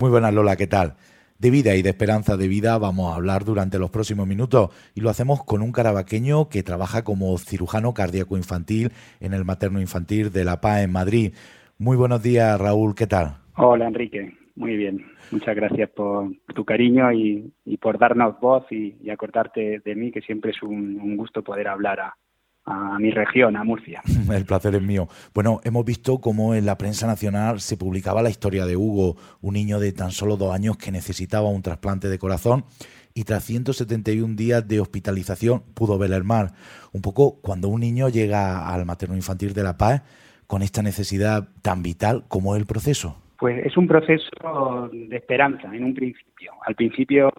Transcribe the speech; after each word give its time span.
Muy 0.00 0.10
buenas 0.10 0.32
Lola, 0.32 0.54
¿qué 0.54 0.68
tal? 0.68 0.94
De 1.40 1.50
vida 1.50 1.74
y 1.74 1.82
de 1.82 1.90
esperanza 1.90 2.36
de 2.36 2.46
vida 2.46 2.78
vamos 2.78 3.12
a 3.12 3.16
hablar 3.16 3.44
durante 3.44 3.80
los 3.80 3.90
próximos 3.90 4.28
minutos 4.28 4.70
y 4.94 5.00
lo 5.00 5.10
hacemos 5.10 5.42
con 5.42 5.60
un 5.60 5.72
carabaqueño 5.72 6.48
que 6.48 6.62
trabaja 6.62 7.02
como 7.02 7.36
cirujano 7.36 7.94
cardíaco 7.94 8.36
infantil 8.36 8.92
en 9.18 9.34
el 9.34 9.44
materno 9.44 9.80
infantil 9.80 10.30
de 10.30 10.44
La 10.44 10.60
Paz 10.60 10.84
en 10.84 10.92
Madrid. 10.92 11.34
Muy 11.78 11.96
buenos 11.96 12.22
días 12.22 12.60
Raúl, 12.60 12.94
¿qué 12.94 13.08
tal? 13.08 13.38
Hola 13.56 13.88
Enrique, 13.88 14.34
muy 14.54 14.76
bien. 14.76 15.04
Muchas 15.32 15.56
gracias 15.56 15.90
por 15.90 16.30
tu 16.54 16.64
cariño 16.64 17.10
y, 17.10 17.52
por 17.80 17.98
darnos 17.98 18.38
voz 18.38 18.70
y, 18.70 19.10
acordarte 19.10 19.80
de 19.84 19.94
mí, 19.96 20.12
que 20.12 20.20
siempre 20.20 20.52
es 20.52 20.62
un 20.62 21.16
gusto 21.16 21.42
poder 21.42 21.66
hablar 21.66 21.98
a, 21.98 22.14
a 22.68 22.98
mi 22.98 23.10
región, 23.10 23.56
a 23.56 23.64
Murcia. 23.64 24.02
El 24.32 24.44
placer 24.44 24.74
es 24.74 24.82
mío. 24.82 25.08
Bueno, 25.34 25.60
hemos 25.64 25.84
visto 25.84 26.20
cómo 26.20 26.54
en 26.54 26.66
la 26.66 26.76
prensa 26.76 27.06
nacional 27.06 27.60
se 27.60 27.76
publicaba 27.76 28.22
la 28.22 28.30
historia 28.30 28.66
de 28.66 28.76
Hugo, 28.76 29.16
un 29.40 29.54
niño 29.54 29.80
de 29.80 29.92
tan 29.92 30.10
solo 30.10 30.36
dos 30.36 30.54
años 30.54 30.76
que 30.76 30.92
necesitaba 30.92 31.48
un 31.48 31.62
trasplante 31.62 32.08
de 32.08 32.18
corazón 32.18 32.64
y 33.14 33.24
tras 33.24 33.44
171 33.44 34.36
días 34.36 34.66
de 34.68 34.80
hospitalización 34.80 35.62
pudo 35.74 35.98
ver 35.98 36.12
el 36.12 36.24
mar. 36.24 36.52
Un 36.92 37.02
poco 37.02 37.40
cuando 37.40 37.68
un 37.68 37.80
niño 37.80 38.08
llega 38.08 38.72
al 38.72 38.84
materno 38.84 39.16
infantil 39.16 39.54
de 39.54 39.62
La 39.64 39.76
Paz 39.76 40.02
con 40.48 40.62
esta 40.62 40.82
necesidad 40.82 41.48
tan 41.62 41.82
vital, 41.82 42.24
como 42.28 42.54
es 42.54 42.60
el 42.60 42.66
proceso? 42.66 43.16
Pues 43.38 43.64
es 43.64 43.76
un 43.76 43.86
proceso 43.86 44.88
de 44.92 45.16
esperanza 45.16 45.72
en 45.72 45.84
un 45.84 45.94
principio. 45.94 46.52
Al 46.66 46.74
principio 46.74 47.32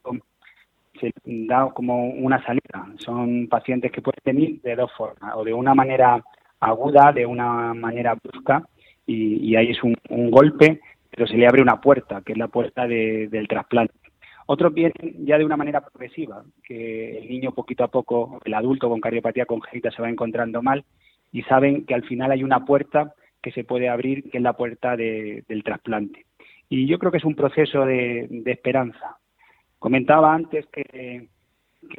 se 0.99 1.11
da 1.25 1.69
como 1.73 2.09
una 2.09 2.41
salida. 2.45 2.78
Son 2.99 3.47
pacientes 3.47 3.91
que 3.91 4.01
pueden 4.01 4.21
venir 4.23 4.61
de 4.61 4.75
dos 4.75 4.91
formas, 4.93 5.33
o 5.35 5.43
de 5.43 5.53
una 5.53 5.73
manera 5.73 6.23
aguda, 6.59 7.11
de 7.11 7.25
una 7.25 7.73
manera 7.73 8.15
brusca, 8.15 8.67
y, 9.05 9.55
ahí 9.55 9.71
es 9.71 9.83
un, 9.83 9.95
golpe, 10.29 10.81
pero 11.09 11.25
se 11.25 11.35
le 11.35 11.47
abre 11.47 11.63
una 11.63 11.81
puerta, 11.81 12.21
que 12.21 12.33
es 12.33 12.37
la 12.37 12.47
puerta 12.47 12.87
del 12.87 13.47
trasplante. 13.47 13.95
Otros 14.45 14.73
vienen 14.73 15.25
ya 15.25 15.37
de 15.37 15.45
una 15.45 15.57
manera 15.57 15.81
progresiva, 15.81 16.43
que 16.63 17.17
el 17.17 17.27
niño 17.27 17.51
poquito 17.51 17.83
a 17.83 17.87
poco, 17.87 18.39
el 18.45 18.53
adulto 18.53 18.87
con 18.87 19.01
cardiopatía 19.01 19.45
congénita 19.45 19.89
se 19.91 20.01
va 20.01 20.09
encontrando 20.09 20.61
mal 20.61 20.85
y 21.31 21.41
saben 21.43 21.85
que 21.85 21.95
al 21.95 22.03
final 22.03 22.31
hay 22.31 22.43
una 22.43 22.65
puerta 22.65 23.13
que 23.41 23.51
se 23.51 23.63
puede 23.63 23.89
abrir, 23.89 24.29
que 24.29 24.37
es 24.37 24.43
la 24.43 24.53
puerta 24.53 24.95
del 24.95 25.63
trasplante. 25.63 26.25
Y 26.67 26.85
yo 26.85 26.99
creo 26.99 27.11
que 27.11 27.17
es 27.17 27.25
un 27.25 27.35
proceso 27.35 27.85
de 27.85 28.43
esperanza, 28.45 29.19
Comentaba 29.79 30.33
antes 30.33 30.65
que, 30.67 31.29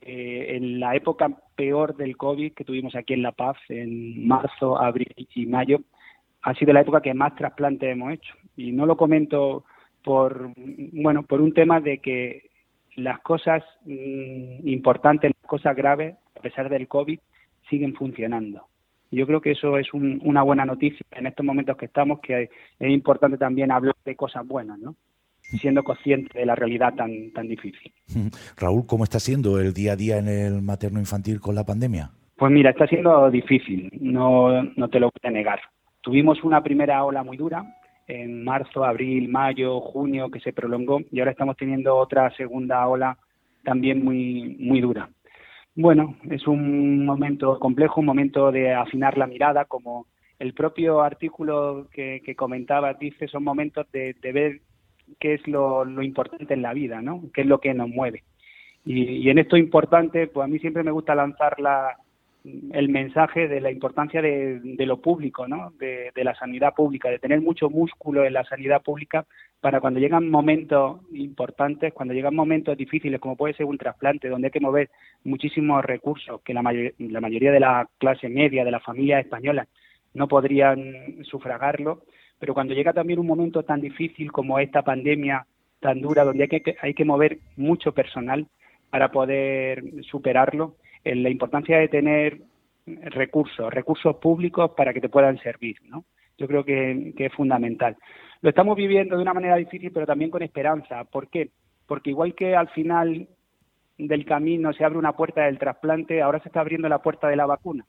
en 0.03 0.81
la 0.81 0.95
época 0.97 1.31
peor 1.57 1.97
del 1.97 2.17
COVID 2.17 2.55
que 2.55 2.65
tuvimos 2.65 2.95
aquí 2.95 3.15
en 3.15 3.23
La 3.23 3.33
Paz, 3.33 3.57
en 3.69 4.27
marzo, 4.27 4.81
abril 4.81 5.13
y 5.35 5.47
mayo, 5.47 5.81
ha 6.43 6.55
sido 6.55 6.73
la 6.73 6.81
época 6.81 7.01
que 7.01 7.15
más 7.15 7.35
trasplantes 7.37 7.91
hemos 7.91 8.13
hecho. 8.13 8.35
Y 8.57 8.73
no 8.73 8.87
lo 8.87 8.97
comento 8.97 9.65
por, 10.03 10.53
bueno, 10.57 11.23
por 11.25 11.41
un 11.41 11.53
tema 11.53 11.81
de 11.81 11.99
que 11.99 12.51
las 12.97 13.21
cosas 13.21 13.63
mm, 13.85 14.67
importantes, 14.69 15.33
las 15.43 15.49
cosas 15.49 15.77
graves, 15.77 16.17
a 16.37 16.41
pesar 16.41 16.69
del 16.69 16.89
COVID, 16.89 17.19
siguen 17.69 17.95
funcionando. 17.95 18.67
Yo 19.11 19.27
creo 19.27 19.41
que 19.41 19.53
eso 19.53 19.77
es 19.77 19.93
una 19.93 20.43
buena 20.43 20.65
noticia 20.65 21.05
en 21.11 21.27
estos 21.27 21.45
momentos 21.45 21.77
que 21.77 21.87
estamos, 21.87 22.21
que 22.21 22.49
es 22.79 22.91
importante 22.91 23.39
también 23.39 23.73
hablar 23.73 23.97
de 24.05 24.15
cosas 24.15 24.47
buenas, 24.47 24.79
¿no? 24.79 24.95
Siendo 25.59 25.83
consciente 25.83 26.39
de 26.39 26.47
la 26.47 26.55
realidad 26.55 26.95
tan, 26.95 27.33
tan 27.33 27.49
difícil. 27.49 27.93
Raúl, 28.57 28.87
¿cómo 28.87 29.05
está 29.05 29.19
siendo 29.19 29.61
el 29.61 29.73
día 29.73 29.93
a 29.93 29.97
día 29.97 30.19
en 30.19 30.29
el 30.29 30.63
materno 30.63 30.99
infantil 30.99 31.41
con 31.41 31.55
la 31.55 31.65
pandemia? 31.65 32.11
Pues 32.37 32.53
mira, 32.53 32.71
está 32.71 32.87
siendo 32.87 33.31
difícil, 33.31 33.91
no, 34.01 34.63
no 34.63 34.89
te 34.89 34.99
lo 34.99 35.07
voy 35.07 35.29
a 35.29 35.31
negar. 35.31 35.61
Tuvimos 36.01 36.43
una 36.43 36.63
primera 36.63 37.05
ola 37.05 37.23
muy 37.23 37.37
dura 37.37 37.65
en 38.07 38.43
marzo, 38.43 38.85
abril, 38.85 39.29
mayo, 39.29 39.81
junio, 39.81 40.31
que 40.31 40.41
se 40.41 40.53
prolongó 40.53 41.01
y 41.11 41.21
ahora 41.21 41.33
estamos 41.33 41.57
teniendo 41.57 41.97
otra 41.97 42.31
segunda 42.37 42.87
ola 42.89 43.19
también 43.63 44.03
muy, 44.03 44.57
muy 44.59 44.81
dura. 44.81 45.11
Bueno, 45.75 46.17
es 46.31 46.47
un 46.47 47.05
momento 47.05 47.59
complejo, 47.59 48.01
un 48.01 48.07
momento 48.07 48.51
de 48.51 48.75
afinar 48.75 49.17
la 49.17 49.27
mirada, 49.27 49.67
como 49.67 50.07
el 50.39 50.55
propio 50.55 51.03
artículo 51.03 51.89
que, 51.93 52.23
que 52.25 52.35
comentaba 52.35 52.95
dice, 52.95 53.29
son 53.29 53.45
momentos 53.45 53.87
de, 53.93 54.15
de 54.15 54.33
ver 54.33 54.61
qué 55.19 55.35
es 55.35 55.47
lo, 55.47 55.85
importante 56.03 56.55
en 56.55 56.63
la 56.63 56.73
vida, 56.73 57.03
¿no? 57.03 57.23
¿Qué 57.35 57.43
es 57.43 57.47
lo 57.47 57.61
que 57.61 57.75
nos 57.75 57.89
mueve? 57.89 58.23
Y, 58.85 59.29
en 59.29 59.39
esto 59.39 59.57
importante, 59.57 60.27
pues 60.27 60.45
a 60.45 60.49
mí 60.49 60.59
siempre 60.59 60.83
me 60.83 60.91
gusta 60.91 61.15
lanzar 61.15 61.61
la, 61.61 61.97
el 62.45 62.89
mensaje 62.89 63.49
de 63.49 63.61
la 63.61 63.71
importancia 63.71 64.23
de, 64.23 64.87
lo 64.87 65.01
público, 65.01 65.47
¿no? 65.47 65.73
De, 65.79 66.13
la 66.17 66.35
sanidad 66.35 66.75
pública, 66.75 67.11
de 67.11 67.19
tener 67.19 67.41
mucho 67.41 67.69
músculo 67.69 68.25
en 68.25 68.33
la 68.33 68.45
sanidad 68.45 68.83
pública 68.83 69.27
para 69.61 69.81
cuando 69.81 70.01
llegan 70.01 70.31
momentos 70.31 71.01
importantes, 71.13 71.93
cuando 71.93 72.15
llegan 72.15 72.35
momentos 72.35 72.77
difíciles, 72.77 73.21
como 73.21 73.37
puede 73.37 73.55
ser 73.55 73.67
un 73.67 73.77
trasplante, 73.77 74.29
donde 74.29 74.47
hay 74.47 74.53
que 74.53 74.61
mover 74.61 74.91
muchísimos 75.25 75.85
recursos 75.85 76.41
que 76.43 76.55
la, 76.55 76.63
la 76.63 77.21
mayoría 77.21 77.53
de 77.53 77.61
la 77.61 77.87
clase 77.99 78.29
media, 78.29 78.65
de 78.65 78.71
las 78.71 78.83
familias 78.83 79.25
españolas, 79.25 79.69
no 80.15 80.29
podrían 80.29 81.23
sufragarlo, 81.25 82.03
pero 82.41 82.55
cuando 82.55 82.75
llega 82.75 82.95
también 82.95 83.21
un 83.21 83.27
momento 83.27 83.63
tan 83.63 83.81
difícil 83.81 84.33
como 84.33 84.59
esta 84.59 84.83
pandemia 84.83 85.47
tan 85.79 86.01
dura, 86.01 86.25
donde 86.25 86.45
hay 86.45 86.49
que, 86.49 86.77
hay 86.81 86.95
que 86.95 87.05
mover 87.05 87.39
mucho 87.57 87.93
personal 87.93 88.47
para 88.89 89.11
poder 89.13 89.85
superarlo, 90.03 90.77
eh, 91.05 91.15
la 91.15 91.29
importancia 91.29 91.79
de 91.79 91.89
tener 91.89 92.41
recursos, 92.87 93.73
recursos 93.73 94.17
públicos 94.17 94.73
para 94.77 94.93
que 94.93 95.01
te 95.01 95.11
puedan 95.11 95.39
servir, 95.39 95.77
¿no? 95.85 96.05
Yo 96.39 96.49
creo 96.49 96.65
que, 96.65 97.13
que 97.17 97.27
es 97.27 97.35
fundamental. 97.35 97.97
Lo 98.41 98.49
estamos 98.49 98.75
viviendo 98.75 99.17
de 99.17 99.23
una 99.23 99.35
manera 99.35 99.57
difícil, 99.57 99.93
pero 99.93 100.07
también 100.07 100.31
con 100.31 100.43
esperanza. 100.43 101.05
¿Por 101.05 101.29
qué? 101.29 101.51
Porque 101.87 102.11
igual 102.11 102.35
que 102.35 102.57
al 102.57 102.69
final 102.71 103.29
del 103.99 104.25
camino 104.25 104.73
se 104.73 104.85
abre 104.85 104.99
una 104.99 105.13
puerta 105.13 105.45
del 105.45 105.59
trasplante, 105.59 106.23
ahora 106.23 106.41
se 106.41 106.49
está 106.49 106.61
abriendo 106.61 106.89
la 106.89 107.03
puerta 107.03 107.29
de 107.29 107.37
la 107.37 107.45
vacuna 107.45 107.85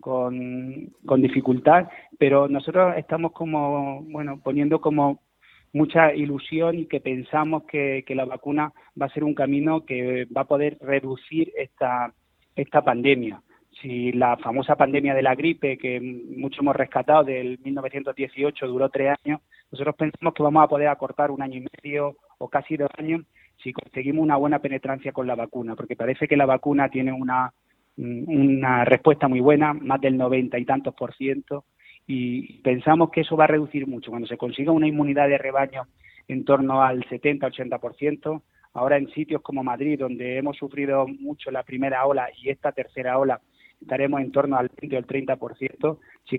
con, 0.00 0.92
con 1.04 1.22
dificultad, 1.22 1.88
pero 2.18 2.48
nosotros 2.48 2.94
estamos 2.96 3.32
como, 3.32 4.02
bueno, 4.02 4.40
poniendo 4.42 4.80
como 4.80 5.20
mucha 5.72 6.14
ilusión 6.14 6.78
y 6.78 6.86
que 6.86 7.00
pensamos 7.00 7.64
que, 7.64 8.04
que, 8.06 8.14
la 8.14 8.24
vacuna 8.24 8.72
va 9.00 9.06
a 9.06 9.10
ser 9.10 9.24
un 9.24 9.34
camino 9.34 9.84
que 9.84 10.26
va 10.26 10.42
a 10.42 10.46
poder 10.46 10.78
reducir 10.80 11.52
esta, 11.56 12.12
esta 12.54 12.82
pandemia. 12.82 13.42
Si 13.82 14.10
la 14.12 14.38
famosa 14.38 14.74
pandemia 14.76 15.14
de 15.14 15.22
la 15.22 15.34
gripe, 15.34 15.76
que 15.76 16.00
mucho 16.00 16.62
hemos 16.62 16.74
rescatado 16.74 17.24
del 17.24 17.58
1918, 17.62 18.66
duró 18.66 18.88
tres 18.88 19.14
años, 19.22 19.42
nosotros 19.70 19.96
pensamos 19.96 20.32
que 20.32 20.42
vamos 20.42 20.64
a 20.64 20.68
poder 20.68 20.88
acortar 20.88 21.30
un 21.30 21.42
año 21.42 21.58
y 21.58 21.66
medio 21.82 22.16
o 22.38 22.48
casi 22.48 22.76
dos 22.76 22.90
años 22.96 23.22
si 23.62 23.72
conseguimos 23.72 24.22
una 24.22 24.36
buena 24.36 24.60
penetrancia 24.60 25.12
con 25.12 25.26
la 25.26 25.34
vacuna, 25.34 25.74
porque 25.74 25.96
parece 25.96 26.28
que 26.28 26.36
la 26.36 26.46
vacuna 26.46 26.88
tiene 26.88 27.12
una 27.12 27.52
una 27.96 28.84
respuesta 28.84 29.28
muy 29.28 29.40
buena, 29.40 29.72
más 29.72 30.00
del 30.00 30.16
90 30.16 30.58
y 30.58 30.64
tantos 30.64 30.94
por 30.94 31.14
ciento, 31.14 31.64
y 32.06 32.60
pensamos 32.62 33.10
que 33.10 33.22
eso 33.22 33.36
va 33.36 33.44
a 33.44 33.48
reducir 33.48 33.86
mucho. 33.86 34.10
Cuando 34.10 34.28
se 34.28 34.36
consiga 34.36 34.70
una 34.72 34.86
inmunidad 34.86 35.28
de 35.28 35.38
rebaño 35.38 35.82
en 36.28 36.44
torno 36.44 36.82
al 36.82 37.04
70-80%, 37.04 38.42
ahora 38.74 38.96
en 38.96 39.08
sitios 39.08 39.42
como 39.42 39.64
Madrid, 39.64 39.98
donde 39.98 40.36
hemos 40.36 40.56
sufrido 40.56 41.06
mucho 41.06 41.50
la 41.50 41.62
primera 41.62 42.04
ola 42.06 42.28
y 42.36 42.50
esta 42.50 42.72
tercera 42.72 43.18
ola, 43.18 43.40
estaremos 43.80 44.20
en 44.20 44.32
torno 44.32 44.56
al 44.56 44.70
20 44.80 44.96
o 44.96 44.98
el 44.98 45.06
30%. 45.06 45.98
Si 46.28 46.38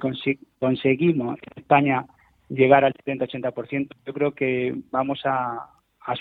conseguimos 0.60 1.38
en 1.38 1.62
España 1.62 2.06
llegar 2.50 2.86
al 2.86 2.94
70-80%, 2.94 3.90
yo 4.06 4.14
creo 4.14 4.34
que 4.34 4.76
vamos 4.92 5.22
a 5.26 5.70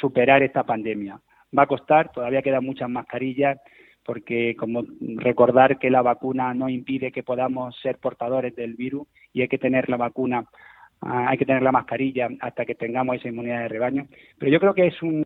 superar 0.00 0.42
esta 0.42 0.64
pandemia. 0.64 1.20
Va 1.56 1.62
a 1.62 1.68
costar, 1.68 2.10
todavía 2.10 2.42
quedan 2.42 2.64
muchas 2.64 2.91
mascarillas, 2.91 3.58
porque 4.06 4.55
como 4.56 4.84
recordar 5.17 5.78
que 5.78 5.91
la 5.91 6.00
vacuna 6.00 6.55
no 6.55 6.69
impide 6.69 7.11
que 7.11 7.25
podamos 7.25 7.75
ser 7.83 7.99
portadores 7.99 8.55
del 8.55 8.75
virus 8.75 9.09
y 9.33 9.43
hay 9.43 9.49
que 9.49 9.59
tener 9.59 9.89
la 9.89 9.97
vacuna, 9.97 10.47
ah, 11.00 11.27
hay 11.28 11.37
que 11.37 11.44
tener 11.44 11.62
la 11.62 11.72
mascarilla 11.72 12.28
hasta 12.41 12.65
que 12.65 12.77
tengamos 12.77 13.16
esa 13.16 13.28
inmunidad 13.28 13.62
de 13.62 13.69
rebaño. 13.69 14.06
Pero 14.39 14.53
yo 14.53 14.61
creo 14.61 14.75
que 14.75 14.87
es 14.87 15.03
un, 15.03 15.25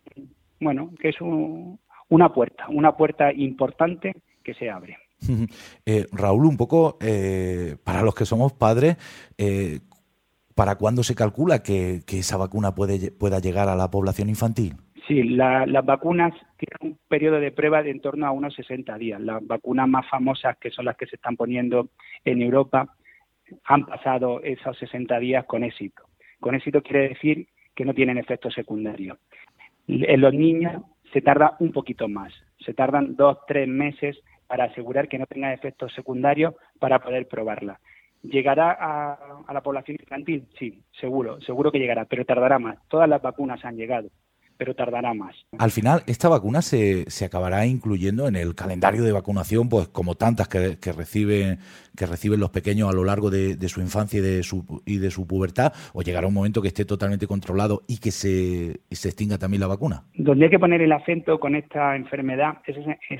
bueno, 0.59 0.91
que 0.99 1.09
es 1.09 1.21
una 1.21 2.33
puerta, 2.33 2.65
una 2.69 2.97
puerta 2.97 3.31
importante 3.31 4.15
que 4.43 4.55
se 4.55 4.69
abre. 4.69 4.97
Eh, 5.85 6.07
Raúl, 6.11 6.45
un 6.45 6.57
poco 6.57 6.97
eh, 6.99 7.75
para 7.83 8.01
los 8.01 8.15
que 8.15 8.25
somos 8.25 8.53
padres, 8.53 8.97
eh, 9.37 9.79
¿para 10.55 10.77
cuándo 10.77 11.03
se 11.03 11.13
calcula 11.13 11.61
que, 11.61 12.01
esa 12.07 12.37
vacuna 12.37 12.73
pueda 12.73 13.39
llegar 13.39 13.69
a 13.69 13.75
la 13.75 13.91
población 13.91 14.29
infantil? 14.29 14.77
Sí, 15.11 15.23
las 15.23 15.85
vacunas 15.85 16.33
tienen 16.55 16.93
un 16.93 16.99
periodo 17.09 17.41
de 17.41 17.51
prueba 17.51 17.83
de 17.83 17.91
en 17.91 17.99
torno 17.99 18.25
a 18.25 18.31
unos 18.31 18.55
60 18.55 18.97
días. 18.97 19.19
Las 19.19 19.45
vacunas 19.45 19.85
más 19.89 20.07
famosas, 20.07 20.57
que 20.57 20.71
son 20.71 20.85
las 20.85 20.95
que 20.95 21.05
se 21.05 21.17
están 21.17 21.35
poniendo 21.35 21.89
en 22.23 22.41
Europa, 22.41 22.95
han 23.65 23.85
pasado 23.85 24.41
esos 24.41 24.77
60 24.77 25.19
días 25.19 25.43
con 25.43 25.65
éxito. 25.65 26.03
Con 26.39 26.55
éxito 26.55 26.81
quiere 26.81 27.09
decir 27.09 27.45
que 27.75 27.83
no 27.83 27.93
tienen 27.93 28.19
efectos 28.19 28.53
secundarios. 28.53 29.17
En 29.85 30.21
los 30.21 30.33
niños 30.33 30.81
se 31.11 31.21
tarda 31.21 31.57
un 31.59 31.73
poquito 31.73 32.07
más, 32.07 32.31
se 32.65 32.73
tardan 32.73 33.17
dos, 33.17 33.39
tres 33.45 33.67
meses 33.67 34.17
para 34.47 34.63
asegurar 34.63 35.09
que 35.09 35.19
no 35.19 35.25
tengan 35.25 35.51
efectos 35.51 35.93
secundarios 35.93 36.55
para 36.79 36.99
poder 36.99 37.27
probarla. 37.27 37.81
¿Llegará 38.23 38.77
a, 38.79 39.53
la 39.53 39.61
población 39.61 39.97
infantil? 39.99 40.47
Sí, 40.57 40.81
seguro, 41.01 41.41
seguro 41.41 41.69
que 41.69 41.79
llegará, 41.79 42.05
pero 42.05 42.23
tardará 42.23 42.59
más. 42.59 42.77
Todas 42.87 43.09
las 43.09 43.21
vacunas 43.21 43.65
han 43.65 43.75
llegado 43.75 44.07
pero 44.61 44.75
tardará 44.75 45.11
más. 45.15 45.35
Al 45.57 45.71
final, 45.71 46.03
esta 46.05 46.29
vacuna 46.29 46.61
se, 46.61 47.09
se 47.09 47.25
acabará 47.25 47.65
incluyendo 47.65 48.27
en 48.27 48.35
el 48.35 48.53
calendario 48.53 49.03
de 49.03 49.11
vacunación, 49.11 49.69
pues 49.69 49.87
como 49.87 50.13
tantas 50.13 50.47
que, 50.47 50.77
que 50.79 50.91
reciben, 50.91 51.57
que 51.97 52.05
reciben 52.05 52.39
los 52.39 52.51
pequeños 52.51 52.87
a 52.87 52.93
lo 52.93 53.03
largo 53.03 53.31
de, 53.31 53.57
su 53.69 53.81
infancia 53.81 54.19
y 54.19 54.21
de 54.21 54.43
su, 54.43 54.83
y 54.85 54.99
de 54.99 55.09
su 55.09 55.25
pubertad, 55.25 55.73
o 55.95 56.03
llegará 56.03 56.27
un 56.27 56.35
momento 56.35 56.61
que 56.61 56.67
esté 56.67 56.85
totalmente 56.85 57.25
controlado 57.25 57.81
y 57.87 57.97
que 57.97 58.11
se, 58.11 58.81
se 58.91 59.07
extinga 59.07 59.39
también 59.39 59.61
la 59.61 59.65
vacuna. 59.65 60.03
Donde 60.13 60.45
hay 60.45 60.51
que 60.51 60.59
poner 60.59 60.83
el 60.83 60.91
acento 60.91 61.39
con 61.39 61.55
esta 61.55 61.95
enfermedad 61.95 62.59
es, 62.67 62.77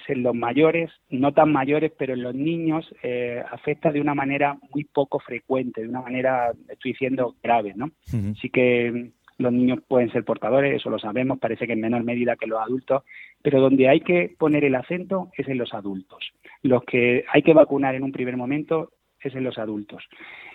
en 0.10 0.22
los 0.22 0.36
mayores, 0.36 0.92
no 1.10 1.34
tan 1.34 1.52
mayores, 1.52 1.92
pero 1.98 2.14
en 2.14 2.22
los 2.22 2.36
niños 2.36 2.86
eh, 3.02 3.42
afecta 3.52 3.92
de 3.92 4.00
una 4.00 4.14
manera 4.14 4.60
muy 4.76 4.84
poco 4.84 5.18
frecuente, 5.18 5.82
de 5.82 5.90
una 5.90 6.02
manera, 6.02 6.52
estoy 6.70 6.92
diciendo, 6.92 7.36
grave, 7.42 7.74
¿no? 7.76 7.90
Así 8.38 8.52
que 8.52 9.10
los 9.42 9.54
niños 9.54 9.80
pueden 9.88 10.12
ser 10.12 10.24
portadores, 10.24 10.76
eso 10.76 10.90
lo 10.90 11.00
sabemos, 11.00 11.40
parece 11.40 11.68
que 11.68 11.74
en 11.74 11.82
menor 11.82 12.04
medida 12.04 12.36
que 12.36 12.48
los 12.48 12.60
adultos, 12.60 13.04
pero 13.42 13.60
donde 13.60 13.90
hay 13.90 14.02
que 14.02 14.36
poner 14.38 14.64
el 14.64 14.76
acento 14.76 15.30
es 15.38 15.48
en 15.48 15.58
los 15.58 15.74
adultos. 15.74 16.32
Los 16.62 16.84
que 16.84 17.26
hay 17.32 17.42
que 17.42 17.54
vacunar 17.54 17.96
en 17.96 18.04
un 18.04 18.12
primer 18.12 18.38
momento 18.38 18.92
es 19.20 19.36
en 19.36 19.44
los 19.44 19.58
adultos. 19.58 20.04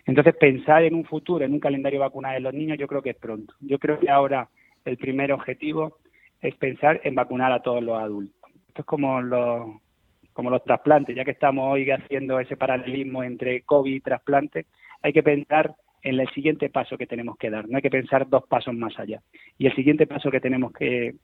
Entonces, 0.06 0.34
pensar 0.36 0.84
en 0.84 0.94
un 0.94 1.04
futuro, 1.04 1.44
en 1.44 1.52
un 1.52 1.60
calendario 1.60 2.00
vacunal 2.00 2.34
de 2.34 2.40
los 2.40 2.54
niños, 2.54 2.78
yo 2.78 2.86
creo 2.86 3.02
que 3.02 3.10
es 3.10 3.16
pronto. 3.16 3.54
Yo 3.60 3.78
creo 3.78 3.98
que 3.98 4.10
ahora 4.10 4.48
el 4.84 4.96
primer 4.96 5.32
objetivo 5.32 5.98
es 6.40 6.54
pensar 6.56 7.00
en 7.04 7.14
vacunar 7.14 7.52
a 7.52 7.62
todos 7.62 7.82
los 7.82 7.98
adultos. 7.98 8.50
Esto 8.68 8.82
es 8.82 8.86
como 8.86 9.20
los, 9.20 9.68
como 10.32 10.50
los 10.50 10.62
trasplantes, 10.64 11.16
ya 11.16 11.24
que 11.24 11.30
estamos 11.32 11.72
hoy 11.72 11.90
haciendo 11.90 12.38
ese 12.38 12.56
paralelismo 12.56 13.22
entre 13.22 13.62
COVID 13.62 13.94
y 13.94 14.00
trasplantes, 14.00 14.66
hay 15.02 15.12
que 15.12 15.22
pensar 15.22 15.74
en 16.06 16.20
el 16.20 16.28
siguiente 16.30 16.70
paso 16.70 16.96
que 16.96 17.08
tenemos 17.08 17.36
que 17.36 17.50
dar. 17.50 17.68
No 17.68 17.76
hay 17.76 17.82
que 17.82 17.90
pensar 17.90 18.28
dos 18.28 18.44
pasos 18.46 18.72
más 18.74 18.96
allá. 18.96 19.20
Y 19.58 19.66
el 19.66 19.74
siguiente 19.74 20.06
paso 20.06 20.30
que 20.30 20.40
tenemos 20.40 20.72
que, 20.72 21.16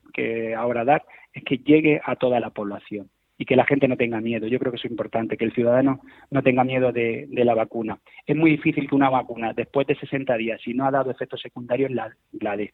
ahora 0.57 0.83
dar 0.83 1.03
es 1.31 1.41
que 1.45 1.59
llegue 1.59 2.01
a 2.03 2.17
toda 2.17 2.41
la 2.41 2.49
población 2.49 3.09
y 3.37 3.45
que 3.45 3.55
la 3.55 3.65
gente 3.65 3.87
no 3.87 3.95
tenga 3.95 4.19
miedo. 4.19 4.45
Yo 4.45 4.59
creo 4.59 4.73
que 4.73 4.75
eso 4.75 4.87
es 4.87 4.91
importante, 4.91 5.37
que 5.37 5.45
el 5.45 5.53
ciudadano 5.53 6.01
no 6.31 6.43
tenga 6.43 6.65
miedo 6.65 6.91
de, 6.91 7.29
la 7.31 7.55
vacuna. 7.55 7.97
Es 8.27 8.35
muy 8.35 8.51
difícil 8.51 8.89
que 8.89 8.95
una 8.95 9.09
vacuna, 9.09 9.53
después 9.53 9.87
de 9.87 9.95
60 9.95 10.35
días, 10.35 10.59
si 10.61 10.73
no 10.73 10.85
ha 10.85 10.91
dado 10.91 11.11
efectos 11.11 11.39
secundarios, 11.41 11.89
la, 11.89 12.13
la 12.41 12.57
dé. 12.57 12.73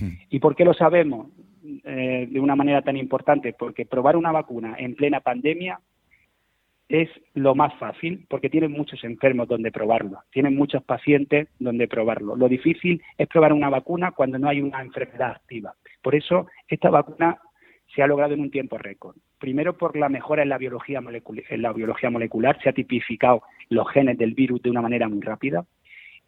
Hmm. 0.00 0.16
¿Y 0.30 0.38
por 0.38 0.56
qué 0.56 0.64
lo 0.64 0.72
sabemos 0.72 1.28
eh, 1.84 2.26
de 2.30 2.40
una 2.40 2.56
manera 2.56 2.80
tan 2.80 2.96
importante? 2.96 3.52
Porque 3.52 3.84
probar 3.84 4.16
una 4.16 4.32
vacuna 4.32 4.76
en 4.78 4.94
plena 4.94 5.20
pandemia 5.20 5.78
es 6.88 7.08
lo 7.32 7.54
más 7.54 7.74
fácil 7.78 8.26
porque 8.28 8.50
tienen 8.50 8.72
muchos 8.72 9.02
enfermos 9.04 9.48
donde 9.48 9.72
probarlo, 9.72 10.18
tienen 10.30 10.54
muchos 10.54 10.82
pacientes 10.84 11.48
donde 11.58 11.88
probarlo. 11.88 12.36
Lo 12.36 12.48
difícil 12.48 13.02
es 13.16 13.26
probar 13.28 13.52
una 13.52 13.70
vacuna 13.70 14.12
cuando 14.12 14.38
no 14.38 14.48
hay 14.48 14.60
una 14.60 14.82
enfermedad 14.82 15.32
activa. 15.32 15.74
Por 16.02 16.14
eso 16.14 16.46
esta 16.68 16.90
vacuna 16.90 17.38
se 17.94 18.02
ha 18.02 18.06
logrado 18.06 18.34
en 18.34 18.40
un 18.40 18.50
tiempo 18.50 18.76
récord. 18.76 19.16
Primero 19.38 19.76
por 19.76 19.96
la 19.96 20.08
mejora 20.08 20.42
en 20.42 20.48
la 20.48 20.58
biología 20.58 21.00
molecular, 21.00 21.44
en 21.48 21.62
la 21.62 21.72
biología 21.72 22.10
molecular 22.10 22.60
se 22.62 22.68
ha 22.68 22.72
tipificado 22.72 23.42
los 23.68 23.88
genes 23.90 24.18
del 24.18 24.34
virus 24.34 24.62
de 24.62 24.70
una 24.70 24.82
manera 24.82 25.08
muy 25.08 25.20
rápida. 25.20 25.64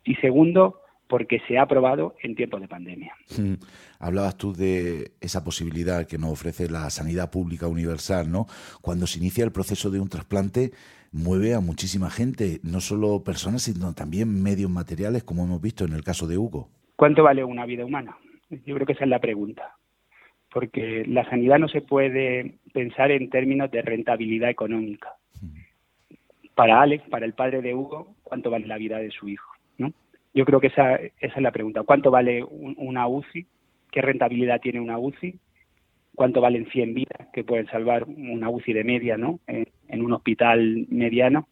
Y 0.04 0.14
segundo, 0.16 0.80
porque 1.08 1.40
se 1.46 1.58
ha 1.58 1.62
aprobado 1.62 2.14
en 2.22 2.34
tiempos 2.34 2.60
de 2.60 2.68
pandemia. 2.68 3.14
Mm. 3.38 3.54
Hablabas 3.98 4.36
tú 4.36 4.52
de 4.52 5.12
esa 5.20 5.44
posibilidad 5.44 6.06
que 6.06 6.18
nos 6.18 6.30
ofrece 6.30 6.68
la 6.68 6.90
sanidad 6.90 7.30
pública 7.30 7.68
universal, 7.68 8.30
¿no? 8.30 8.46
Cuando 8.82 9.06
se 9.06 9.18
inicia 9.18 9.44
el 9.44 9.52
proceso 9.52 9.90
de 9.90 10.00
un 10.00 10.08
trasplante, 10.08 10.72
mueve 11.12 11.54
a 11.54 11.60
muchísima 11.60 12.10
gente, 12.10 12.60
no 12.62 12.80
solo 12.80 13.22
personas, 13.24 13.62
sino 13.62 13.94
también 13.94 14.42
medios 14.42 14.70
materiales, 14.70 15.24
como 15.24 15.44
hemos 15.44 15.60
visto 15.60 15.84
en 15.84 15.92
el 15.92 16.02
caso 16.02 16.26
de 16.26 16.38
Hugo. 16.38 16.68
¿Cuánto 16.96 17.22
vale 17.22 17.44
una 17.44 17.66
vida 17.66 17.84
humana? 17.84 18.16
Yo 18.50 18.74
creo 18.74 18.86
que 18.86 18.92
esa 18.92 19.04
es 19.04 19.10
la 19.10 19.20
pregunta. 19.20 19.76
Porque 20.52 21.04
la 21.06 21.28
sanidad 21.28 21.58
no 21.58 21.68
se 21.68 21.82
puede 21.82 22.58
pensar 22.72 23.10
en 23.10 23.28
términos 23.30 23.70
de 23.70 23.82
rentabilidad 23.82 24.50
económica. 24.50 25.10
Mm. 25.40 26.48
Para 26.54 26.80
Alex, 26.80 27.08
para 27.10 27.26
el 27.26 27.34
padre 27.34 27.60
de 27.60 27.74
Hugo, 27.74 28.14
¿cuánto 28.22 28.50
vale 28.50 28.66
la 28.66 28.78
vida 28.78 28.98
de 28.98 29.10
su 29.10 29.28
hijo? 29.28 29.55
Yo 30.36 30.44
creo 30.44 30.60
que 30.60 30.66
esa, 30.66 30.96
esa 30.96 31.36
es 31.36 31.42
la 31.42 31.50
pregunta. 31.50 31.82
¿Cuánto 31.82 32.10
vale 32.10 32.44
una 32.44 33.08
UCI? 33.08 33.46
¿Qué 33.90 34.02
rentabilidad 34.02 34.60
tiene 34.60 34.80
una 34.80 34.98
UCI? 34.98 35.34
¿Cuánto 36.14 36.42
valen 36.42 36.66
100 36.66 36.92
vidas 36.92 37.28
que 37.32 37.42
pueden 37.42 37.66
salvar 37.68 38.04
una 38.04 38.50
UCI 38.50 38.74
de 38.74 38.84
media 38.84 39.16
¿no? 39.16 39.40
en, 39.46 40.02
un 40.02 40.12
hospital 40.12 40.86
mediano? 40.90 41.48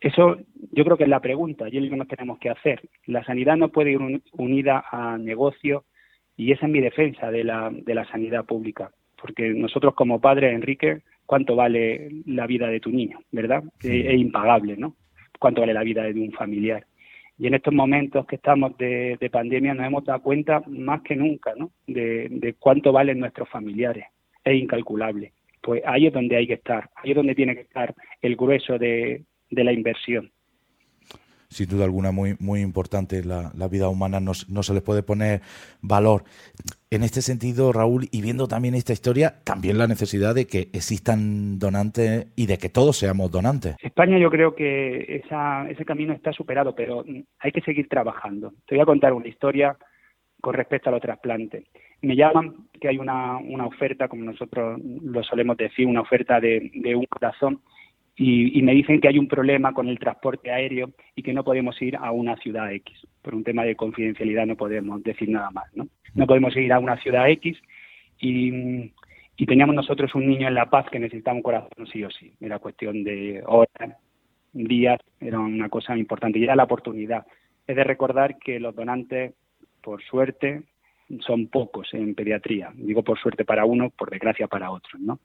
Eso 0.00 0.36
yo 0.70 0.84
creo 0.84 0.98
que 0.98 1.04
es 1.04 1.08
la 1.08 1.20
pregunta 1.20 1.66
y 1.70 1.78
es 1.78 1.82
lo 1.82 1.88
que 1.88 1.96
nos 1.96 2.08
tenemos 2.08 2.38
que 2.38 2.50
hacer. 2.50 2.82
La 3.06 3.24
sanidad 3.24 3.56
no 3.56 3.70
puede 3.70 3.92
ir 3.92 4.22
unida 4.32 4.84
a 4.92 5.16
negocio 5.16 5.84
y 6.36 6.52
esa 6.52 6.66
es 6.66 6.72
mi 6.72 6.80
defensa 6.80 7.30
de 7.30 7.44
la, 7.44 7.70
de 7.72 7.94
la 7.94 8.04
sanidad 8.10 8.44
pública. 8.44 8.90
Porque 9.18 9.48
nosotros 9.54 9.94
como 9.94 10.20
padres, 10.20 10.52
Enrique, 10.52 11.00
¿cuánto 11.24 11.56
vale 11.56 12.10
la 12.26 12.46
vida 12.46 12.68
de 12.68 12.80
tu 12.80 12.90
niño? 12.90 13.20
¿Verdad? 13.32 13.64
Es, 13.82 14.18
impagable, 14.18 14.76
¿no? 14.76 14.94
¿Cuánto 15.38 15.62
vale 15.62 15.72
la 15.72 15.84
vida 15.84 16.02
de 16.02 16.20
un 16.20 16.32
familiar? 16.32 16.84
Y 17.40 17.46
en 17.46 17.54
estos 17.54 17.72
momentos 17.72 18.26
que 18.26 18.36
estamos 18.36 18.76
de, 18.76 19.30
pandemia 19.32 19.72
nos 19.72 19.86
hemos 19.86 20.04
dado 20.04 20.20
cuenta 20.20 20.62
más 20.66 21.00
que 21.00 21.16
nunca 21.16 21.54
¿no? 21.56 21.70
de, 21.86 22.54
cuánto 22.58 22.92
valen 22.92 23.18
nuestros 23.18 23.48
familiares. 23.48 24.04
Es 24.44 24.60
incalculable. 24.60 25.32
Pues 25.62 25.82
ahí 25.86 26.06
es 26.06 26.12
donde 26.12 26.36
hay 26.36 26.46
que 26.46 26.54
estar, 26.54 26.90
ahí 26.96 27.12
es 27.12 27.16
donde 27.16 27.34
tiene 27.34 27.54
que 27.54 27.62
estar 27.62 27.94
el 28.20 28.36
grueso 28.36 28.78
de, 28.78 29.24
la 29.48 29.72
inversión 29.72 30.30
sin 31.50 31.68
duda 31.68 31.84
alguna 31.84 32.12
muy, 32.12 32.36
muy 32.38 32.60
importante. 32.60 33.22
La, 33.24 33.52
la 33.56 33.68
vida 33.68 33.88
humana 33.88 34.20
no, 34.20 34.32
no, 34.48 34.62
se 34.62 34.72
les 34.72 34.82
puede 34.82 35.02
poner 35.02 35.42
valor 35.82 36.24
en 36.90 37.02
este 37.02 37.22
sentido, 37.22 37.72
Raúl, 37.72 38.06
y 38.10 38.22
viendo 38.22 38.48
también 38.48 38.74
esta 38.74 38.92
historia, 38.92 39.34
también 39.44 39.78
la 39.78 39.86
necesidad 39.86 40.34
de 40.34 40.46
que 40.46 40.70
existan 40.72 41.58
donantes 41.58 42.26
y 42.34 42.46
de 42.46 42.58
que 42.58 42.68
todos 42.68 42.96
seamos 42.96 43.30
donantes. 43.30 43.76
España 43.82 44.18
yo 44.18 44.30
creo 44.30 44.54
que 44.54 45.22
ese 45.22 45.84
camino 45.84 46.12
está 46.12 46.32
superado, 46.32 46.74
pero 46.74 47.04
hay 47.38 47.52
que 47.52 47.60
seguir 47.60 47.88
trabajando. 47.88 48.52
Te 48.66 48.74
voy 48.74 48.82
a 48.82 48.86
contar 48.86 49.12
una 49.12 49.28
historia 49.28 49.76
con 50.40 50.54
respecto 50.54 50.88
a 50.88 50.92
los 50.92 51.02
trasplantes. 51.02 51.64
Me 52.02 52.16
llaman 52.16 52.68
que 52.80 52.88
hay 52.88 52.98
una, 52.98 53.38
oferta, 53.66 54.08
como 54.08 54.24
nosotros 54.24 54.80
lo 54.82 55.22
solemos 55.22 55.56
decir, 55.56 55.86
una 55.86 56.00
oferta 56.00 56.40
de, 56.40 56.70
un 56.96 57.06
corazón, 57.06 57.60
y, 58.16 58.60
me 58.62 58.74
dicen 58.74 59.00
que 59.00 59.08
hay 59.08 59.18
un 59.18 59.28
problema 59.28 59.72
con 59.72 59.88
el 59.88 59.98
transporte 59.98 60.50
aéreo 60.50 60.90
y 61.14 61.22
que 61.22 61.32
no 61.32 61.42
podemos 61.42 61.80
ir 61.80 61.96
a 61.96 62.10
una 62.12 62.36
ciudad 62.36 62.72
X. 62.72 63.06
Por 63.22 63.34
un 63.34 63.44
tema 63.44 63.64
de 63.64 63.76
confidencialidad 63.76 64.46
no 64.46 64.56
podemos 64.56 65.02
decir 65.02 65.28
nada 65.30 65.50
más, 65.50 65.74
¿no? 65.74 65.88
no 66.14 66.26
podemos 66.26 66.56
ir 66.56 66.72
a 66.72 66.78
una 66.78 66.96
ciudad 66.98 67.28
X 67.30 67.56
y, 68.20 68.92
teníamos 69.46 69.74
nosotros 69.74 70.14
un 70.14 70.26
niño 70.26 70.48
en 70.48 70.54
La 70.54 70.68
Paz 70.68 70.86
que 70.90 70.98
necesitaba 70.98 71.34
un 71.34 71.42
corazón 71.42 71.86
sí 71.90 72.04
o 72.04 72.10
sí. 72.10 72.30
Era 72.40 72.58
cuestión 72.58 73.02
de 73.02 73.42
horas, 73.46 73.96
días, 74.52 75.00
era 75.18 75.38
una 75.38 75.70
cosa 75.70 75.96
importante 75.96 76.38
y 76.38 76.44
era 76.44 76.54
la 76.54 76.64
oportunidad. 76.64 77.26
Es 77.66 77.74
de 77.74 77.84
recordar 77.84 78.38
que 78.38 78.60
los 78.60 78.74
donantes, 78.74 79.32
por 79.80 80.02
suerte, 80.02 80.64
son 81.20 81.48
pocos 81.48 81.88
en 81.94 82.14
pediatría. 82.14 82.70
Digo 82.74 83.02
por 83.02 83.18
suerte 83.18 83.46
para 83.46 83.64
unos, 83.64 83.92
por 83.94 84.10
desgracia 84.10 84.46
para 84.46 84.70
otros, 84.70 85.00
¿no? 85.00 85.20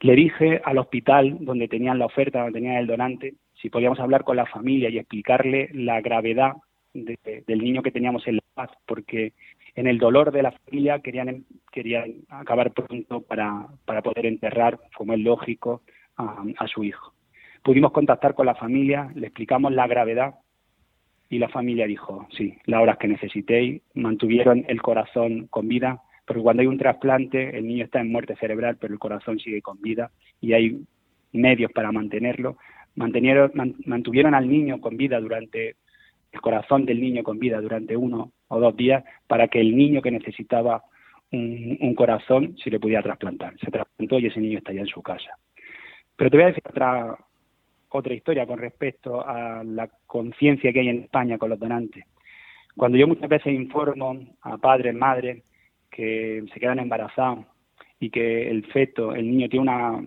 Le 0.00 0.14
dije 0.14 0.60
al 0.64 0.78
hospital 0.78 1.38
donde 1.40 1.68
tenían 1.68 1.98
la 1.98 2.06
oferta, 2.06 2.40
donde 2.40 2.60
tenían 2.60 2.76
el 2.76 2.86
donante, 2.86 3.34
si 3.54 3.70
podíamos 3.70 3.98
hablar 4.00 4.24
con 4.24 4.36
la 4.36 4.46
familia 4.46 4.90
y 4.90 4.98
explicarle 4.98 5.70
la 5.72 6.00
gravedad 6.00 6.52
del 6.92 7.58
niño 7.58 7.82
que 7.82 7.90
teníamos 7.90 8.26
en 8.26 8.36
La 8.36 8.42
Paz, 8.54 8.70
porque 8.86 9.32
en 9.74 9.86
el 9.86 9.98
dolor 9.98 10.32
de 10.32 10.42
la 10.42 10.52
familia 10.52 11.00
querían, 11.00 11.44
querían 11.70 12.14
acabar 12.28 12.72
pronto 12.72 13.20
para, 13.20 13.66
para 13.84 14.02
poder 14.02 14.26
enterrar, 14.26 14.78
como 14.94 15.12
es 15.12 15.20
lógico, 15.20 15.82
a, 16.16 16.66
su 16.66 16.82
hijo. 16.82 17.12
Pudimos 17.62 17.92
contactar 17.92 18.34
con 18.34 18.46
la 18.46 18.54
familia, 18.54 19.10
le 19.14 19.26
explicamos 19.26 19.72
la 19.72 19.86
gravedad 19.86 20.36
y 21.28 21.38
la 21.38 21.48
familia 21.48 21.86
dijo, 21.86 22.26
sí, 22.30 22.56
las 22.64 22.80
horas 22.80 22.96
que 22.98 23.08
necesitéis, 23.08 23.82
mantuvieron 23.94 24.64
el 24.68 24.80
corazón 24.80 25.48
con 25.48 25.68
vida, 25.68 26.00
porque 26.26 26.42
cuando 26.42 26.60
hay 26.62 26.66
un 26.66 26.78
trasplante 26.78 27.56
el 27.56 27.66
niño 27.66 27.84
está 27.84 28.00
en 28.00 28.10
muerte 28.10 28.34
cerebral, 28.36 28.76
pero 28.80 28.92
el 28.92 28.98
corazón 28.98 29.38
sigue 29.38 29.62
con 29.62 29.80
vida 29.80 30.10
y 30.40 30.52
hay 30.52 30.80
medios 31.32 31.70
para 31.72 31.92
mantenerlo. 31.92 32.56
mantuvieron 32.96 34.34
al 34.34 34.48
niño 34.48 34.80
con 34.80 34.96
vida 34.96 35.20
durante 35.20 35.76
el 36.32 36.40
corazón 36.40 36.84
del 36.84 37.00
niño 37.00 37.22
con 37.22 37.38
vida 37.38 37.60
durante 37.60 37.96
uno 37.96 38.32
o 38.48 38.60
dos 38.60 38.76
días 38.76 39.04
para 39.26 39.48
que 39.48 39.60
el 39.60 39.76
niño 39.76 40.02
que 40.02 40.10
necesitaba 40.10 40.82
un, 41.30 41.94
corazón 41.94 42.56
se 42.62 42.70
le 42.70 42.80
pudiera 42.80 43.02
trasplantar. 43.02 43.54
Se 43.58 43.70
trasplantó 43.70 44.18
y 44.18 44.26
ese 44.26 44.40
niño 44.40 44.58
está 44.58 44.72
ya 44.72 44.80
en 44.80 44.86
su 44.86 45.02
casa. 45.02 45.30
Pero 46.16 46.30
te 46.30 46.36
voy 46.36 46.44
a 46.44 46.48
decir 46.48 46.62
otra, 46.68 47.16
otra 47.90 48.14
historia 48.14 48.46
con 48.46 48.58
respecto 48.58 49.26
a 49.26 49.62
la 49.64 49.88
conciencia 50.06 50.72
que 50.72 50.80
hay 50.80 50.88
en 50.88 51.02
España 51.02 51.38
con 51.38 51.50
los 51.50 51.58
donantes. 51.58 52.04
Cuando 52.76 52.98
yo 52.98 53.06
muchas 53.06 53.28
veces 53.28 53.52
informo 53.52 54.18
a 54.42 54.58
padres, 54.58 54.94
madres 54.94 55.42
que 55.96 56.44
se 56.52 56.60
quedan 56.60 56.78
embarazados 56.78 57.46
y 57.98 58.10
que 58.10 58.50
el 58.50 58.66
feto, 58.66 59.14
el 59.14 59.30
niño 59.30 59.48
tiene 59.48 59.62
una 59.62 60.04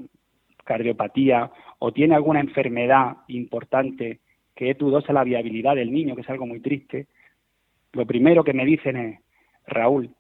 cardiopatía 0.64 1.50
o 1.80 1.92
tiene 1.92 2.14
alguna 2.14 2.42
enfermedad 2.42 3.18
importante 3.28 4.20
que 4.56 4.70
es 4.70 4.78
dudosa 4.78 5.14
la 5.14 5.24
viabilidad 5.24 5.74
del 5.74 5.92
niño, 5.92 6.14
que 6.14 6.22
es 6.22 6.30
algo 6.30 6.46
muy 6.46 6.60
triste, 6.60 7.08
lo 7.94 8.06
primero 8.06 8.44
que 8.44 8.54
me 8.54 8.66
dicen 8.66 8.98
es, 8.98 9.20
Raúl, 9.66 10.12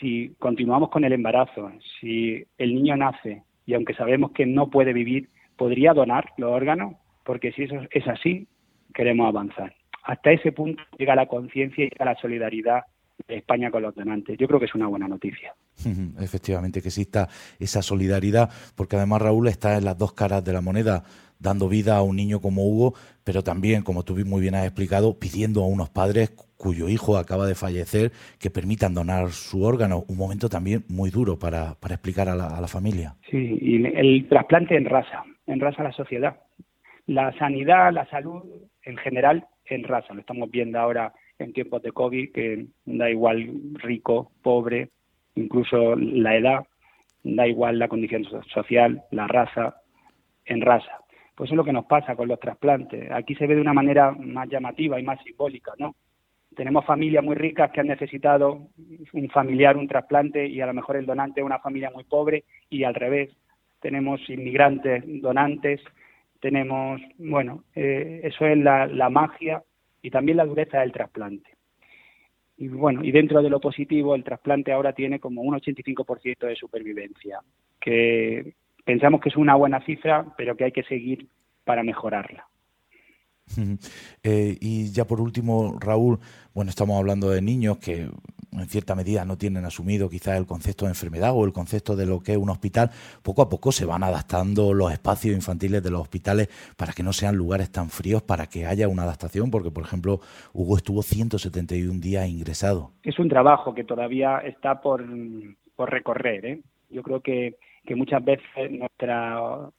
si 0.00 0.34
continuamos 0.40 0.90
con 0.90 1.04
el 1.04 1.12
embarazo, 1.12 1.70
si 2.00 2.44
el 2.58 2.74
niño 2.74 2.96
nace 2.96 3.44
y 3.64 3.74
aunque 3.74 3.94
sabemos 3.94 4.32
que 4.32 4.44
no 4.44 4.70
puede 4.70 4.92
vivir, 4.92 5.28
podría 5.56 5.92
donar 5.92 6.32
los 6.36 6.50
órganos, 6.50 6.96
porque 7.24 7.52
si 7.52 7.62
eso 7.62 7.76
es 7.92 8.08
así, 8.08 8.48
queremos 8.92 9.28
avanzar. 9.28 9.72
Hasta 10.02 10.32
ese 10.32 10.50
punto 10.50 10.82
llega 10.98 11.14
la 11.14 11.26
conciencia 11.26 11.84
y 11.84 11.90
llega 11.90 12.04
la 12.06 12.16
solidaridad 12.16 12.82
de 13.28 13.36
España 13.36 13.70
con 13.70 13.82
los 13.82 13.94
donantes. 13.94 14.38
Yo 14.38 14.46
creo 14.46 14.60
que 14.60 14.66
es 14.66 14.74
una 14.74 14.86
buena 14.86 15.08
noticia. 15.08 15.54
Efectivamente, 16.20 16.80
que 16.82 16.88
exista 16.88 17.28
esa 17.58 17.82
solidaridad, 17.82 18.50
porque 18.74 18.96
además 18.96 19.22
Raúl 19.22 19.48
está 19.48 19.76
en 19.76 19.84
las 19.84 19.98
dos 19.98 20.12
caras 20.12 20.44
de 20.44 20.52
la 20.52 20.60
moneda, 20.60 21.04
dando 21.38 21.68
vida 21.68 21.96
a 21.96 22.02
un 22.02 22.16
niño 22.16 22.40
como 22.40 22.66
Hugo, 22.66 22.94
pero 23.24 23.42
también, 23.42 23.82
como 23.82 24.04
tú 24.04 24.16
muy 24.24 24.40
bien 24.40 24.54
has 24.54 24.64
explicado, 24.64 25.18
pidiendo 25.18 25.62
a 25.62 25.66
unos 25.66 25.90
padres 25.90 26.30
cuyo 26.56 26.88
hijo 26.88 27.18
acaba 27.18 27.46
de 27.46 27.54
fallecer 27.54 28.12
que 28.38 28.50
permitan 28.50 28.94
donar 28.94 29.30
su 29.30 29.62
órgano. 29.62 30.04
Un 30.08 30.16
momento 30.16 30.48
también 30.48 30.84
muy 30.88 31.10
duro 31.10 31.38
para, 31.38 31.74
para 31.74 31.94
explicar 31.94 32.28
a 32.28 32.34
la, 32.34 32.46
a 32.46 32.60
la 32.60 32.68
familia. 32.68 33.14
Sí, 33.30 33.58
y 33.60 33.84
el 33.84 34.26
trasplante 34.28 34.76
en 34.76 34.86
raza, 34.86 35.24
en 35.46 35.60
raza 35.60 35.82
la 35.82 35.92
sociedad. 35.92 36.40
La 37.06 37.36
sanidad, 37.38 37.92
la 37.92 38.08
salud 38.08 38.42
en 38.82 38.96
general 38.96 39.46
en 39.66 39.84
raza. 39.84 40.14
Lo 40.14 40.20
estamos 40.20 40.50
viendo 40.50 40.78
ahora 40.78 41.12
en 41.38 41.52
tiempos 41.52 41.82
de 41.82 41.92
COVID, 41.92 42.32
que 42.32 42.66
da 42.84 43.10
igual 43.10 43.50
rico, 43.74 44.32
pobre, 44.42 44.90
incluso 45.34 45.96
la 45.96 46.36
edad, 46.36 46.64
da 47.22 47.46
igual 47.46 47.78
la 47.78 47.88
condición 47.88 48.24
social, 48.52 49.02
la 49.10 49.26
raza, 49.26 49.82
en 50.44 50.60
raza. 50.60 51.00
Pues 51.34 51.50
es 51.50 51.56
lo 51.56 51.64
que 51.64 51.72
nos 51.72 51.86
pasa 51.86 52.16
con 52.16 52.28
los 52.28 52.40
trasplantes. 52.40 53.10
Aquí 53.10 53.34
se 53.34 53.46
ve 53.46 53.54
de 53.54 53.60
una 53.60 53.74
manera 53.74 54.12
más 54.12 54.48
llamativa 54.48 54.98
y 54.98 55.02
más 55.02 55.22
simbólica, 55.22 55.72
¿no? 55.78 55.94
Tenemos 56.54 56.86
familias 56.86 57.22
muy 57.22 57.34
ricas 57.34 57.70
que 57.70 57.80
han 57.80 57.88
necesitado 57.88 58.68
un 59.12 59.28
familiar, 59.28 59.76
un 59.76 59.88
trasplante, 59.88 60.46
y 60.46 60.60
a 60.62 60.66
lo 60.66 60.72
mejor 60.72 60.96
el 60.96 61.04
donante 61.04 61.40
es 61.40 61.44
una 61.44 61.58
familia 61.58 61.90
muy 61.90 62.04
pobre, 62.04 62.44
y 62.70 62.84
al 62.84 62.94
revés. 62.94 63.36
Tenemos 63.80 64.20
inmigrantes 64.30 65.04
donantes, 65.20 65.82
tenemos, 66.40 67.00
bueno, 67.18 67.64
eh, 67.74 68.20
eso 68.24 68.46
es 68.46 68.56
la, 68.56 68.86
la 68.86 69.10
magia 69.10 69.62
y 70.06 70.10
también 70.10 70.36
la 70.36 70.44
dureza 70.44 70.78
del 70.78 70.92
trasplante. 70.92 71.50
Y 72.58 72.68
bueno, 72.68 73.02
y 73.02 73.10
dentro 73.10 73.42
de 73.42 73.50
lo 73.50 73.58
positivo, 73.58 74.14
el 74.14 74.22
trasplante 74.22 74.70
ahora 74.70 74.92
tiene 74.92 75.18
como 75.18 75.42
un 75.42 75.56
85% 75.56 76.46
de 76.46 76.54
supervivencia, 76.54 77.40
que 77.80 78.54
pensamos 78.84 79.20
que 79.20 79.30
es 79.30 79.36
una 79.36 79.56
buena 79.56 79.84
cifra, 79.84 80.24
pero 80.36 80.56
que 80.56 80.62
hay 80.62 80.70
que 80.70 80.84
seguir 80.84 81.26
para 81.64 81.82
mejorarla. 81.82 82.46
Eh, 84.22 84.56
y 84.60 84.90
ya 84.90 85.06
por 85.06 85.20
último, 85.20 85.78
Raúl, 85.78 86.18
bueno, 86.52 86.70
estamos 86.70 86.98
hablando 86.98 87.30
de 87.30 87.40
niños 87.40 87.78
que 87.78 88.08
en 88.52 88.68
cierta 88.68 88.94
medida 88.94 89.24
no 89.24 89.36
tienen 89.36 89.64
asumido 89.64 90.08
quizás 90.08 90.36
el 90.36 90.46
concepto 90.46 90.86
de 90.86 90.92
enfermedad 90.92 91.32
o 91.34 91.44
el 91.44 91.52
concepto 91.52 91.94
de 91.94 92.06
lo 92.06 92.20
que 92.20 92.32
es 92.32 92.38
un 92.38 92.50
hospital. 92.50 92.90
Poco 93.22 93.42
a 93.42 93.48
poco 93.48 93.70
se 93.72 93.84
van 93.84 94.02
adaptando 94.02 94.72
los 94.72 94.92
espacios 94.92 95.34
infantiles 95.34 95.82
de 95.82 95.90
los 95.90 96.00
hospitales 96.00 96.48
para 96.76 96.92
que 96.92 97.02
no 97.02 97.12
sean 97.12 97.36
lugares 97.36 97.70
tan 97.70 97.90
fríos, 97.90 98.22
para 98.22 98.46
que 98.46 98.66
haya 98.66 98.88
una 98.88 99.02
adaptación, 99.02 99.50
porque 99.50 99.70
por 99.70 99.84
ejemplo 99.84 100.20
Hugo 100.52 100.76
estuvo 100.76 101.02
171 101.02 102.00
días 102.00 102.28
ingresado. 102.28 102.92
Es 103.02 103.18
un 103.18 103.28
trabajo 103.28 103.74
que 103.74 103.84
todavía 103.84 104.38
está 104.38 104.80
por, 104.80 105.04
por 105.76 105.90
recorrer. 105.90 106.46
¿eh? 106.46 106.62
Yo 106.90 107.02
creo 107.02 107.20
que, 107.20 107.56
que 107.84 107.94
muchas 107.94 108.24
veces 108.24 108.70
nuestra 108.70 109.70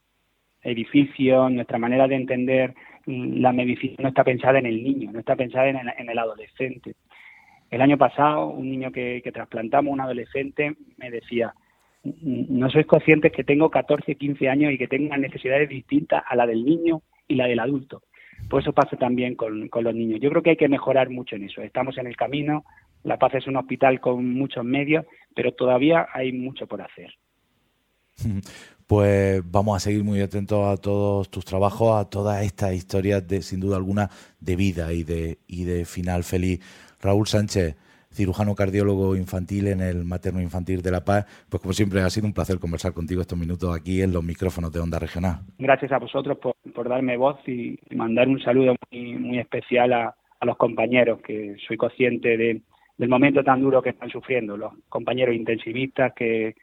edificio, 0.62 1.50
nuestra 1.50 1.78
manera 1.78 2.08
de 2.08 2.16
entender 2.16 2.76
la 3.08 3.54
medicina 3.54 3.96
no 4.00 4.10
está 4.10 4.24
pensada 4.24 4.60
en 4.60 4.66
el 4.66 4.84
niño, 4.84 5.12
no 5.12 5.20
está 5.20 5.36
pensada 5.36 5.70
en 5.70 5.78
el, 5.78 5.88
en 5.98 6.10
el 6.10 6.20
adolescente. 6.20 6.96
El 7.72 7.82
año 7.82 7.98
pasado, 7.98 8.48
un 8.48 8.70
niño 8.70 8.92
que, 8.92 9.22
que, 9.24 9.32
trasplantamos, 9.32 9.92
un 9.92 10.02
adolescente, 10.02 10.76
me 10.98 11.10
decía, 11.10 11.54
no 12.22 12.70
sois 12.70 12.86
conscientes 12.86 13.32
que 13.32 13.44
tengo 13.44 13.70
14, 13.70 14.16
15 14.16 14.50
años 14.50 14.74
y 14.74 14.78
que 14.78 14.88
tengo 14.88 15.08
unas 15.08 15.20
necesidades 15.20 15.70
distintas 15.70 16.24
a 16.28 16.36
la 16.36 16.46
del 16.46 16.64
niño 16.64 17.02
y 17.28 17.36
la 17.36 17.48
del 17.48 17.60
adulto. 17.60 18.04
Pues 18.50 18.64
eso 18.64 18.74
pasa 18.74 18.98
también 18.98 19.36
con, 19.36 19.68
con 19.70 19.84
los 19.84 19.96
niños. 19.96 20.20
Yo 20.22 20.30
creo 20.30 20.44
que 20.44 20.52
hay 20.52 20.58
que 20.58 20.70
mejorar 20.70 21.10
mucho 21.10 21.36
en 21.36 21.46
eso. 21.46 21.62
Estamos 21.62 21.98
en 21.98 22.08
el 22.08 22.16
camino, 22.16 22.66
La 23.04 23.18
Paz 23.18 23.36
es 23.36 23.48
un 23.48 23.56
hospital 23.56 24.00
con 24.00 24.34
muchos 24.34 24.64
medios, 24.64 25.06
pero 25.34 25.54
todavía 25.54 26.08
hay 26.14 26.32
mucho 26.34 26.68
por 26.68 26.82
hacer 26.82 27.14
pues 28.88 29.42
vamos 29.52 29.76
a 29.76 29.80
seguir 29.82 30.04
muy 30.04 30.22
atentos 30.22 30.66
a 30.66 30.78
todos 30.78 31.30
tus 31.30 31.44
trabajos, 31.44 32.00
a 32.00 32.10
todas 32.10 32.44
estas 32.44 32.74
historias 32.74 33.28
de, 33.28 33.42
sin 33.42 33.60
duda 33.60 33.76
alguna, 33.76 34.10
de 34.40 34.56
vida 34.56 34.94
y 34.94 35.04
de, 35.04 35.38
y 35.48 35.66
de 35.66 35.86
final 35.86 36.24
feliz. 36.24 36.62
Raúl 37.02 37.28
Sánchez, 37.28 37.76
cirujano 38.10 38.56
cardiólogo 38.56 39.16
infantil 39.16 39.68
en 39.68 39.82
el 39.82 40.06
Materno 40.06 40.42
Infantil 40.42 40.82
de 40.82 40.92
La 40.92 41.04
Paz, 41.04 41.26
pues 41.50 41.62
como 41.62 41.74
siempre 41.74 42.02
ha 42.02 42.10
sido 42.10 42.26
un 42.26 42.34
placer 42.34 42.60
conversar 42.60 42.94
contigo 42.94 43.22
estos 43.22 43.38
minutos 43.38 43.76
aquí 43.78 44.02
en 44.02 44.14
los 44.14 44.24
micrófonos 44.24 44.72
de 44.72 44.80
Onda 44.80 44.98
Regional. 44.98 45.42
Gracias 45.60 45.92
a 45.92 46.00
vosotros 46.00 46.38
por, 46.38 46.56
por 46.74 46.90
darme 46.90 47.18
voz 47.18 47.38
y 47.46 47.78
mandar 47.94 48.28
un 48.28 48.40
saludo 48.40 48.76
muy, 48.90 49.16
muy 49.16 49.40
especial 49.40 49.94
a, 49.94 50.16
a 50.40 50.46
los 50.46 50.58
compañeros, 50.58 51.20
que 51.22 51.58
soy 51.68 51.78
consciente 51.78 52.38
de, 52.38 52.62
del 52.98 53.10
momento 53.10 53.44
tan 53.44 53.62
duro 53.62 53.82
que 53.82 53.90
están 53.90 54.10
sufriendo, 54.10 54.56
los 54.56 54.74
compañeros 54.90 55.36
intensivistas 55.36 56.14
que 56.16 56.56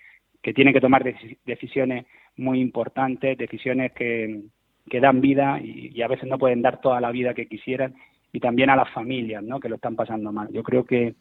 que 0.45 0.53
tienen 0.53 0.75
que 0.75 0.81
tomar 0.81 1.03
decisiones 1.47 2.05
muy 2.37 2.61
importantes, 2.61 3.39
decisiones 3.39 3.93
que, 3.93 4.43
que 4.91 5.01
dan 5.01 5.23
vida 5.23 5.59
y, 5.59 6.03
a 6.03 6.07
veces 6.07 6.29
no 6.29 6.39
pueden 6.39 6.61
dar 6.61 6.83
toda 6.83 7.01
la 7.01 7.11
vida 7.11 7.33
que 7.33 7.47
quisieran, 7.47 7.95
y 8.31 8.41
también 8.41 8.69
a 8.69 8.77
las 8.77 8.91
familias 8.93 9.43
¿no? 9.43 9.59
que 9.59 9.71
lo 9.71 9.77
están 9.77 9.97
pasando 9.97 10.33
mal. 10.33 10.49
Yo 10.53 10.63
creo 10.63 10.85
que, 10.85 11.15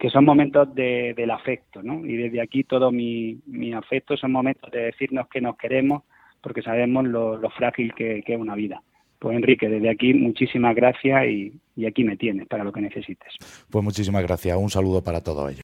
que 0.00 0.08
son 0.08 0.24
momentos 0.24 0.74
de, 0.74 1.12
del 1.14 1.30
afecto, 1.30 1.82
¿no? 1.82 2.06
y 2.06 2.16
desde 2.16 2.40
aquí 2.40 2.64
todo 2.64 2.90
mi, 2.90 3.40
mi 3.46 3.74
afecto 3.74 4.16
son 4.16 4.32
momentos 4.32 4.70
de 4.70 4.84
decirnos 4.84 5.28
que 5.28 5.42
nos 5.42 5.58
queremos 5.58 6.04
porque 6.40 6.62
sabemos 6.62 7.04
lo, 7.04 7.36
lo 7.36 7.50
frágil 7.50 7.92
que, 7.94 8.22
que 8.24 8.32
es 8.32 8.40
una 8.40 8.54
vida. 8.54 8.82
Pues 9.18 9.36
Enrique, 9.36 9.68
desde 9.68 9.90
aquí 9.90 10.14
muchísimas 10.14 10.74
gracias 10.74 11.26
y, 11.26 11.52
y, 11.76 11.84
aquí 11.84 12.04
me 12.04 12.16
tienes 12.16 12.48
para 12.48 12.64
lo 12.64 12.72
que 12.72 12.80
necesites. 12.80 13.34
Pues 13.70 13.84
muchísimas 13.84 14.22
gracias. 14.22 14.56
Un 14.56 14.70
saludo 14.70 15.04
para 15.04 15.20
todos 15.20 15.52
ellos. 15.52 15.60